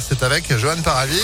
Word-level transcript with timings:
C'est 0.00 0.22
avec 0.22 0.56
Johan 0.56 0.76
Paravi. 0.84 1.20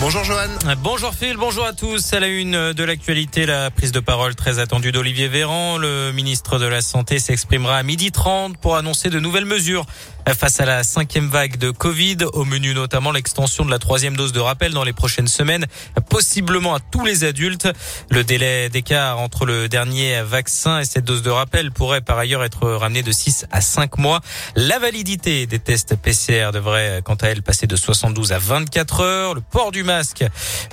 Bonjour 0.00 0.22
Johan. 0.22 0.48
Bonjour 0.82 1.14
Phil, 1.14 1.38
bonjour 1.38 1.64
à 1.64 1.72
tous. 1.72 2.12
À 2.12 2.20
la 2.20 2.26
une 2.26 2.74
de 2.74 2.84
l'actualité, 2.84 3.46
la 3.46 3.70
prise 3.70 3.90
de 3.90 4.00
parole 4.00 4.34
très 4.34 4.58
attendue 4.58 4.92
d'Olivier 4.92 5.26
Véran. 5.26 5.78
Le 5.78 6.12
ministre 6.12 6.58
de 6.58 6.66
la 6.66 6.82
Santé 6.82 7.18
s'exprimera 7.18 7.78
à 7.78 7.82
midi 7.82 8.12
30 8.12 8.58
pour 8.58 8.76
annoncer 8.76 9.08
de 9.08 9.18
nouvelles 9.18 9.46
mesures 9.46 9.86
face 10.34 10.60
à 10.60 10.64
la 10.64 10.82
cinquième 10.82 11.28
vague 11.28 11.56
de 11.56 11.70
Covid. 11.70 12.18
Au 12.32 12.44
menu 12.44 12.74
notamment 12.74 13.12
l'extension 13.12 13.64
de 13.64 13.70
la 13.70 13.78
troisième 13.78 14.16
dose 14.16 14.32
de 14.32 14.40
rappel 14.40 14.72
dans 14.72 14.84
les 14.84 14.92
prochaines 14.92 15.28
semaines, 15.28 15.66
possiblement 16.08 16.74
à 16.74 16.80
tous 16.80 17.04
les 17.04 17.24
adultes. 17.24 17.68
Le 18.10 18.24
délai 18.24 18.68
d'écart 18.68 19.20
entre 19.20 19.46
le 19.46 19.68
dernier 19.68 20.22
vaccin 20.22 20.80
et 20.80 20.84
cette 20.84 21.04
dose 21.04 21.22
de 21.22 21.30
rappel 21.30 21.70
pourrait 21.70 22.00
par 22.00 22.18
ailleurs 22.18 22.42
être 22.42 22.68
ramené 22.68 23.02
de 23.02 23.12
6 23.12 23.46
à 23.50 23.60
5 23.60 23.98
mois. 23.98 24.20
La 24.56 24.78
validité 24.78 25.46
des 25.46 25.58
tests 25.58 25.94
PCR 25.96 26.50
devrait 26.52 27.02
quant 27.04 27.14
à 27.14 27.28
elle 27.28 27.42
passer 27.42 27.66
de 27.66 27.76
72 27.76 28.32
à 28.32 28.38
24 28.38 29.00
heures. 29.00 29.34
Le 29.34 29.40
port 29.40 29.70
du 29.70 29.84
masque 29.84 30.24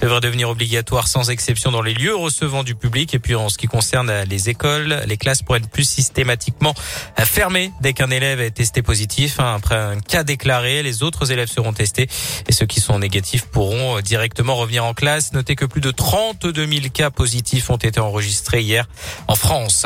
devrait 0.02 0.22
devenir 0.22 0.50
obligatoire 0.50 1.08
sans 1.08 1.30
exception 1.30 1.72
dans 1.72 1.82
les 1.82 1.94
lieux 1.94 2.16
recevant 2.16 2.64
du 2.64 2.76
public. 2.76 3.14
Et 3.14 3.20
puis 3.20 3.36
en 3.36 3.50
ce 3.50 3.58
qui 3.58 3.68
concerne 3.68 4.12
les 4.24 4.50
écoles, 4.50 5.02
les 5.06 5.18
classes 5.18 5.42
pourraient 5.42 5.60
être 5.60 5.70
plus 5.70 5.88
systématiquement 5.88 6.74
fermées 7.18 7.72
dès 7.82 7.94
qu'un 7.94 8.10
élève 8.10 8.42
est 8.42 8.52
testé 8.52 8.82
positif. 8.82 9.40
Après 9.44 9.76
un 9.76 10.00
cas 10.00 10.24
déclaré, 10.24 10.84
les 10.84 11.04
autres 11.04 11.32
élèves 11.32 11.50
seront 11.50 11.74
testés 11.74 12.08
et 12.48 12.52
ceux 12.52 12.66
qui 12.66 12.80
sont 12.80 13.00
négatifs 13.00 13.46
pourront 13.46 14.00
directement 14.02 14.56
revenir 14.56 14.86
en 14.86 14.94
classe. 14.94 15.34
Notez 15.34 15.56
que 15.56 15.66
plus 15.66 15.82
de 15.82 15.92
32 15.92 16.66
000 16.66 16.82
cas 16.94 17.10
positifs 17.10 17.70
ont 17.70 17.78
été 17.78 18.00
enregistrés 18.00 18.62
hier 18.62 18.88
en 19.28 19.36
France. 19.36 19.86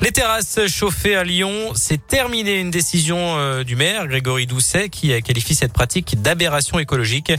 Les 0.00 0.12
terrasses 0.12 0.60
chauffées 0.68 1.16
à 1.16 1.24
Lyon, 1.24 1.72
c'est 1.74 2.06
terminé. 2.06 2.60
Une 2.60 2.70
décision 2.70 3.18
euh, 3.18 3.64
du 3.64 3.76
maire 3.76 4.06
Grégory 4.06 4.46
Doucet 4.46 4.88
qui 4.88 5.20
qualifie 5.22 5.54
cette 5.54 5.72
pratique 5.72 6.20
d'aberration 6.20 6.78
écologique. 6.78 7.32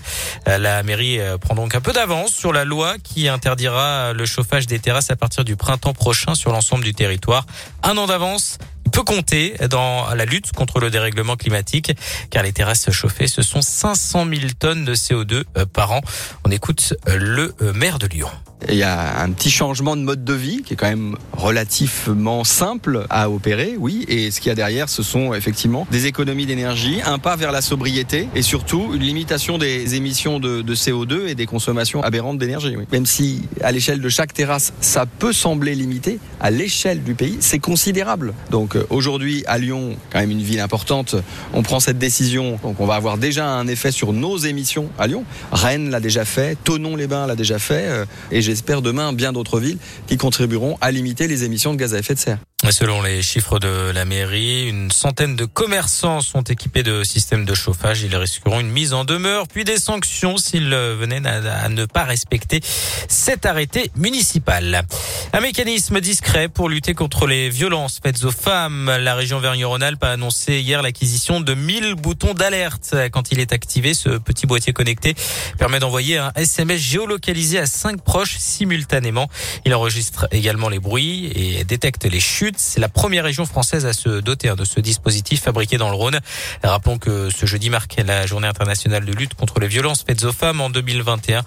Euh, 0.48 0.58
la 0.58 0.84
mairie 0.84 1.20
euh, 1.20 1.38
prend 1.38 1.56
donc 1.56 1.76
un 1.76 1.82
peu 1.82 1.94
d'avance 1.94 2.32
sur 2.32 2.54
la 2.54 2.66
loi 2.66 2.96
qui 3.04 3.28
interdira 3.28 4.14
le 4.14 4.26
chauffage 4.26 4.68
des 4.68 4.80
terrasses 4.80 5.10
à 5.10 5.16
partir 5.16 5.44
du 5.44 5.56
printemps 5.56 5.94
prochain 5.94 6.36
sur 6.36 6.52
l'ensemble 6.52 6.84
du 6.84 6.94
territoire. 6.94 7.46
Un 7.84 7.98
an 7.98 8.08
d'avance 8.08 8.58
peut 8.90 9.04
compter 9.04 9.56
dans 9.70 10.14
la 10.14 10.26
lutte 10.26 10.52
contre 10.52 10.80
le 10.80 10.90
dérèglement 10.90 11.36
climatique, 11.36 11.92
car 12.30 12.44
les 12.44 12.54
terrasses 12.54 12.92
chauffées, 12.92 13.28
ce 13.28 13.42
sont 13.42 13.62
500 13.62 14.26
000 14.26 14.42
tonnes 14.60 14.86
de 14.86 14.96
CO2 14.96 15.44
par 15.74 15.92
an. 15.92 16.02
On 16.46 16.52
écoute 16.52 16.94
le 17.08 17.54
maire 17.74 18.00
de 18.00 18.08
Lyon. 18.08 18.30
Il 18.68 18.76
y 18.76 18.84
a 18.84 19.22
un 19.22 19.32
petit 19.32 19.50
changement 19.50 19.96
de 19.96 20.02
mode 20.02 20.26
de 20.26 20.34
vie 20.34 20.64
qui 20.64 20.74
est 20.74 20.76
quand 20.76 20.90
même 20.90 21.16
relativement 21.32 22.44
simple 22.44 23.06
à 23.10 23.30
opérer, 23.30 23.76
oui. 23.80 24.06
Et 24.10 24.32
ce 24.32 24.42
qu'il 24.42 24.50
y 24.50 24.52
a 24.52 24.56
derrière, 24.56 24.90
ce 24.90 25.02
sont 25.02 25.34
effectivement 25.34 25.88
des 25.92 26.08
économies 26.08 26.46
d'énergie, 26.46 27.00
un 27.06 27.20
pas 27.20 27.38
vers 27.38 27.54
la 27.54 27.62
sobriété 27.62 28.28
et 28.36 28.42
surtout 28.42 28.92
une 28.94 29.02
limitation 29.02 29.58
des 29.58 29.96
émissions 29.96 30.40
de, 30.40 30.62
de 30.62 30.76
CO2 30.76 31.28
et 31.28 31.36
des 31.36 31.46
consommations 31.46 32.04
aberrantes 32.04 32.38
d'énergie. 32.38 32.76
Même 32.92 33.06
si 33.06 33.44
à 33.62 33.72
l'échelle 33.72 34.02
de 34.02 34.10
chaque 34.10 34.34
terrasse, 34.34 34.74
ça 34.82 35.06
peut 35.06 35.34
sembler 35.34 35.74
limité, 35.74 36.20
à 36.42 36.52
l'échelle 36.52 37.02
du 37.02 37.16
pays, 37.16 37.38
c'est 37.40 37.60
considérable. 37.60 38.34
Donc 38.52 38.78
aujourd'hui, 38.90 39.44
à 39.48 39.58
Lyon, 39.58 39.96
quand 40.12 40.20
même 40.20 40.32
une 40.32 40.42
ville 40.42 40.60
importante, 40.60 41.16
on 41.54 41.64
prend 41.64 41.80
cette 41.80 41.98
décision. 41.98 42.60
Donc 42.62 42.82
on 42.82 42.86
va 42.86 42.96
avoir 42.96 43.18
déjà 43.18 43.48
un 43.48 43.68
effet 43.68 43.92
sur 43.92 44.12
nos 44.12 44.38
émissions 44.38 44.90
à 45.00 45.08
Lyon. 45.08 45.24
Rennes 45.54 45.90
l'a 45.90 46.02
déjà 46.02 46.26
fait, 46.26 46.58
Tonon-les-Bains 46.66 47.26
l'a 47.26 47.38
déjà 47.38 47.58
fait. 47.58 48.06
Et 48.32 48.42
j'espère 48.50 48.82
demain 48.82 49.14
bien 49.14 49.32
d'autres 49.32 49.60
villes 49.60 49.78
qui 50.08 50.18
contribueront 50.18 50.76
à 50.82 50.90
limiter 50.90 51.28
les 51.28 51.44
émissions 51.44 51.72
de 51.72 51.78
gaz 51.78 51.94
à 51.94 52.00
effet 52.00 52.16
de 52.16 52.20
serre. 52.20 52.40
Selon 52.72 53.02
les 53.02 53.24
chiffres 53.24 53.58
de 53.58 53.90
la 53.92 54.06
mairie, 54.06 54.68
une 54.68 54.92
centaine 54.92 55.36
de 55.36 55.46
commerçants 55.46 56.22
sont 56.22 56.44
équipés 56.44 56.84
de 56.84 57.04
systèmes 57.04 57.44
de 57.44 57.56
chauffage. 57.56 58.02
Ils 58.04 58.16
risqueront 58.16 58.60
une 58.60 58.70
mise 58.70 58.94
en 58.94 59.06
demeure, 59.06 59.48
puis 59.48 59.64
des 59.64 59.78
sanctions 59.78 60.38
s'ils 60.38 60.70
venaient 60.70 61.28
à 61.28 61.68
ne 61.70 61.86
pas 61.86 62.04
respecter 62.04 62.62
cet 63.08 63.46
arrêté 63.46 63.92
municipal. 63.96 64.86
Un 65.34 65.42
mécanisme 65.42 66.00
discret 66.00 66.48
pour 66.48 66.70
lutter 66.70 66.94
contre 66.94 67.26
les 67.28 67.50
violences 67.50 68.00
faites 68.04 68.24
aux 68.24 68.32
femmes. 68.32 68.86
La 69.00 69.16
région 69.16 69.38
Auvergne-Rhône-Alpes 69.38 70.04
a 70.04 70.12
annoncé 70.12 70.60
hier 70.60 70.82
l'acquisition 70.82 71.42
de 71.42 71.54
1000 71.54 71.96
boutons 71.96 72.34
d'alerte. 72.34 72.96
Quand 73.12 73.32
il 73.32 73.40
est 73.40 73.52
activé, 73.52 73.94
ce 73.94 74.10
petit 74.10 74.46
boîtier 74.46 74.74
connecté 74.74 75.16
permet 75.58 75.80
d'envoyer 75.80 76.18
un 76.18 76.32
SMS 76.36 76.80
géolocalisé 76.80 77.58
à 77.58 77.66
cinq 77.66 78.02
proches 78.04 78.38
simultanément. 78.38 79.28
Il 79.66 79.74
enregistre 79.74 80.28
également 80.32 80.70
les 80.70 80.80
bruits 80.80 81.32
et 81.34 81.64
détecte 81.64 82.06
les 82.06 82.20
chutes. 82.20 82.59
C'est 82.60 82.82
la 82.82 82.90
première 82.90 83.24
région 83.24 83.46
française 83.46 83.86
à 83.86 83.94
se 83.94 84.20
doter 84.20 84.54
de 84.54 84.66
ce 84.66 84.82
dispositif 84.82 85.44
fabriqué 85.44 85.78
dans 85.78 85.90
le 85.90 85.96
Rhône. 85.96 86.20
Rappelons 86.62 86.98
que 86.98 87.30
ce 87.30 87.46
jeudi 87.46 87.70
marquait 87.70 88.04
la 88.04 88.26
journée 88.26 88.50
internationale 88.50 89.06
de 89.06 89.14
lutte 89.14 89.34
contre 89.34 89.62
les 89.62 89.70
violences 89.70 90.04
faites 90.06 90.26
aux 90.26 90.34
femmes 90.34 90.60
en 90.60 90.70
2021. 90.70 91.42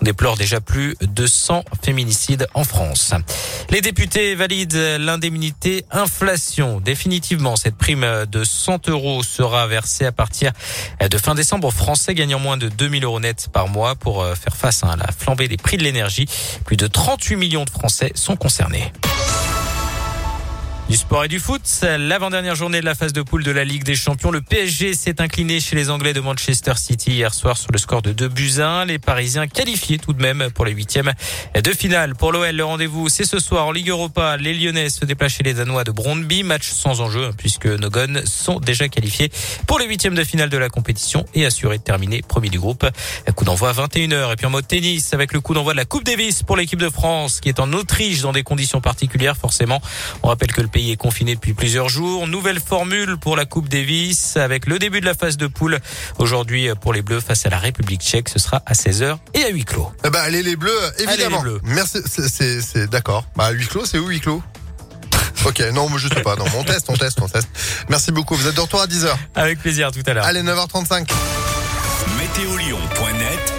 On 0.00 0.04
déplore 0.04 0.36
déjà 0.36 0.60
plus 0.60 0.94
de 1.00 1.26
100 1.26 1.64
féminicides 1.82 2.46
en 2.52 2.64
France. 2.64 3.14
Les 3.70 3.80
députés 3.80 4.34
valident 4.34 4.98
l'indemnité 4.98 5.86
inflation. 5.90 6.80
Définitivement, 6.80 7.56
cette 7.56 7.76
prime 7.76 8.26
de 8.30 8.44
100 8.44 8.90
euros 8.90 9.22
sera 9.22 9.66
versée 9.66 10.04
à 10.04 10.12
partir 10.12 10.52
de 11.00 11.16
fin 11.16 11.34
décembre 11.34 11.68
aux 11.68 11.72
Français 11.72 12.12
gagnant 12.12 12.40
moins 12.40 12.58
de 12.58 12.68
2000 12.68 13.04
euros 13.04 13.20
net 13.20 13.48
par 13.50 13.68
mois 13.68 13.94
pour 13.94 14.22
faire 14.36 14.54
face 14.54 14.84
à 14.84 14.96
la 14.96 15.06
flambée 15.16 15.48
des 15.48 15.56
prix 15.56 15.78
de 15.78 15.82
l'énergie. 15.82 16.26
Plus 16.66 16.76
de 16.76 16.86
38 16.86 17.36
millions 17.36 17.64
de 17.64 17.70
Français 17.70 18.12
sont 18.14 18.36
concernés. 18.36 18.92
Du 20.88 20.96
sport 20.96 21.24
et 21.24 21.28
du 21.28 21.38
foot, 21.38 21.60
l'avant-dernière 21.82 22.54
journée 22.54 22.80
de 22.80 22.86
la 22.86 22.94
phase 22.94 23.12
de 23.12 23.20
poule 23.20 23.44
de 23.44 23.50
la 23.50 23.62
Ligue 23.62 23.84
des 23.84 23.94
Champions. 23.94 24.30
Le 24.30 24.40
PSG 24.40 24.94
s'est 24.94 25.20
incliné 25.20 25.60
chez 25.60 25.76
les 25.76 25.90
Anglais 25.90 26.14
de 26.14 26.20
Manchester 26.20 26.72
City 26.76 27.10
hier 27.10 27.34
soir 27.34 27.58
sur 27.58 27.70
le 27.72 27.78
score 27.78 28.00
de 28.00 28.12
2 28.12 28.28
buts 28.28 28.54
1. 28.58 28.86
Les 28.86 28.98
Parisiens 28.98 29.46
qualifiés 29.48 29.98
tout 29.98 30.14
de 30.14 30.22
même 30.22 30.48
pour 30.54 30.64
les 30.64 30.72
huitièmes 30.72 31.12
de 31.54 31.70
finale. 31.72 32.14
Pour 32.14 32.32
l'OL, 32.32 32.56
le 32.56 32.64
rendez-vous 32.64 33.10
c'est 33.10 33.26
ce 33.26 33.38
soir 33.38 33.66
en 33.66 33.72
Ligue 33.72 33.90
Europa. 33.90 34.38
Les 34.38 34.54
Lyonnais 34.54 34.88
se 34.88 35.04
déplacent 35.04 35.34
chez 35.34 35.42
les 35.42 35.52
Danois 35.52 35.84
de 35.84 35.90
Brondby. 35.90 36.42
Match 36.42 36.70
sans 36.70 37.02
enjeu 37.02 37.32
puisque 37.36 37.66
nos 37.66 37.90
Gones 37.90 38.22
sont 38.24 38.58
déjà 38.58 38.88
qualifiés 38.88 39.30
pour 39.66 39.78
les 39.78 39.84
huitièmes 39.84 40.14
de 40.14 40.24
finale 40.24 40.48
de 40.48 40.56
la 40.56 40.70
compétition 40.70 41.26
et 41.34 41.44
assurés 41.44 41.76
de 41.76 41.82
terminer 41.82 42.22
premier 42.22 42.48
du 42.48 42.60
groupe. 42.60 42.86
Coup 43.36 43.44
d'envoi 43.44 43.68
à 43.68 43.72
21h. 43.74 44.32
Et 44.32 44.36
puis 44.36 44.46
en 44.46 44.50
mode 44.50 44.66
tennis 44.66 45.12
avec 45.12 45.34
le 45.34 45.42
coup 45.42 45.52
d'envoi 45.52 45.74
de 45.74 45.78
la 45.78 45.84
Coupe 45.84 46.04
Davis 46.04 46.42
pour 46.42 46.56
l'équipe 46.56 46.80
de 46.80 46.88
France 46.88 47.40
qui 47.40 47.50
est 47.50 47.60
en 47.60 47.74
Autriche 47.74 48.22
dans 48.22 48.32
des 48.32 48.42
conditions 48.42 48.80
particulières 48.80 49.36
forcément. 49.36 49.82
On 50.22 50.28
rappelle 50.28 50.50
que 50.50 50.62
le 50.62 50.68
pays 50.78 50.92
est 50.92 50.96
confiné 50.96 51.34
depuis 51.34 51.54
plusieurs 51.54 51.88
jours. 51.88 52.28
Nouvelle 52.28 52.60
formule 52.60 53.16
pour 53.16 53.36
la 53.36 53.46
Coupe 53.46 53.68
Davis 53.68 54.36
avec 54.36 54.64
le 54.66 54.78
début 54.78 55.00
de 55.00 55.06
la 55.06 55.14
phase 55.14 55.36
de 55.36 55.48
poule. 55.48 55.80
Aujourd'hui, 56.20 56.68
pour 56.80 56.92
les 56.92 57.02
Bleus 57.02 57.18
face 57.20 57.44
à 57.46 57.50
la 57.50 57.58
République 57.58 58.00
tchèque, 58.00 58.28
ce 58.28 58.38
sera 58.38 58.62
à 58.64 58.74
16h 58.74 59.18
et 59.34 59.42
à 59.42 59.48
huis 59.48 59.64
clos. 59.64 59.90
Eh 60.04 60.10
ben, 60.10 60.20
allez 60.20 60.40
les 60.40 60.54
Bleus, 60.54 60.70
évidemment. 60.98 61.40
Allez, 61.40 61.50
les 61.50 61.58
bleus. 61.58 61.60
Merci, 61.64 61.98
c'est 62.06 62.88
d'accord. 62.88 63.24
Bah, 63.34 63.50
huis 63.50 63.66
clos, 63.66 63.86
c'est 63.86 63.98
où 63.98 64.06
huis 64.06 64.20
clos? 64.20 64.40
Ok, 65.46 65.64
non, 65.72 65.88
je 65.98 66.06
sais 66.06 66.22
pas. 66.22 66.36
Non, 66.36 66.44
on 66.56 66.62
teste, 66.62 66.86
on 66.88 66.96
teste, 66.96 67.20
on 67.20 67.28
teste. 67.28 67.48
Merci 67.88 68.12
beaucoup. 68.12 68.36
Vous 68.36 68.46
êtes 68.46 68.54
de 68.54 68.60
retour 68.60 68.80
à 68.80 68.86
10h. 68.86 69.08
Avec 69.34 69.58
plaisir, 69.58 69.90
tout 69.90 70.02
à 70.06 70.14
l'heure. 70.14 70.26
Allez, 70.26 70.44
9h35. 70.44 71.08
Météolion.net 72.20 73.52